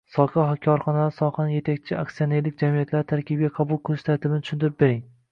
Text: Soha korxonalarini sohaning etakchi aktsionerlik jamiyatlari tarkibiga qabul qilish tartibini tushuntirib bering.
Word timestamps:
Soha 0.13 0.43
korxonalarini 0.61 1.13
sohaning 1.17 1.57
etakchi 1.57 1.97
aktsionerlik 2.03 2.57
jamiyatlari 2.61 3.07
tarkibiga 3.11 3.51
qabul 3.59 3.81
qilish 3.91 4.07
tartibini 4.09 4.41
tushuntirib 4.49 4.79
bering. 4.85 5.05